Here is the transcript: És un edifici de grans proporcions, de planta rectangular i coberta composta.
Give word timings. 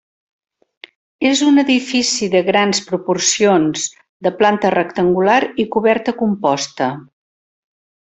És 1.31 1.43
un 1.47 1.63
edifici 1.63 2.31
de 2.37 2.41
grans 2.47 2.81
proporcions, 2.89 3.85
de 4.29 4.35
planta 4.43 4.75
rectangular 4.79 5.39
i 5.67 5.71
coberta 5.79 6.19
composta. 6.27 6.93